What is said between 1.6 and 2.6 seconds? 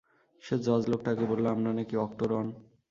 নাকি অকটোরন।